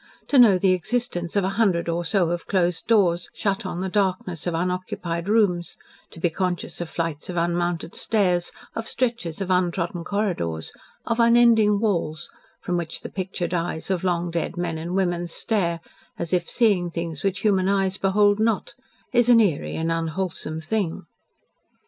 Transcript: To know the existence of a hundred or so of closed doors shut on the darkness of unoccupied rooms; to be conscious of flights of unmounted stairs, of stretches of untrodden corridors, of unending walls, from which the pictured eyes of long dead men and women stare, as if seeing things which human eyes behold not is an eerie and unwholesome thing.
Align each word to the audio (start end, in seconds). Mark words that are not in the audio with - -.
To 0.29 0.39
know 0.39 0.57
the 0.57 0.71
existence 0.71 1.35
of 1.35 1.43
a 1.43 1.49
hundred 1.61 1.87
or 1.87 2.03
so 2.03 2.31
of 2.31 2.47
closed 2.47 2.87
doors 2.87 3.29
shut 3.35 3.67
on 3.67 3.81
the 3.81 3.87
darkness 3.87 4.47
of 4.47 4.55
unoccupied 4.55 5.29
rooms; 5.29 5.77
to 6.09 6.19
be 6.19 6.31
conscious 6.31 6.81
of 6.81 6.89
flights 6.89 7.29
of 7.29 7.37
unmounted 7.37 7.93
stairs, 7.93 8.51
of 8.73 8.87
stretches 8.87 9.41
of 9.41 9.51
untrodden 9.51 10.03
corridors, 10.03 10.71
of 11.05 11.19
unending 11.19 11.79
walls, 11.79 12.27
from 12.61 12.77
which 12.77 13.01
the 13.01 13.09
pictured 13.09 13.53
eyes 13.53 13.91
of 13.91 14.03
long 14.03 14.31
dead 14.31 14.57
men 14.57 14.79
and 14.79 14.95
women 14.95 15.27
stare, 15.27 15.81
as 16.17 16.33
if 16.33 16.49
seeing 16.49 16.89
things 16.89 17.21
which 17.21 17.41
human 17.41 17.69
eyes 17.69 17.99
behold 17.99 18.39
not 18.39 18.73
is 19.13 19.29
an 19.29 19.39
eerie 19.39 19.75
and 19.75 19.91
unwholesome 19.91 20.59
thing. 20.61 21.05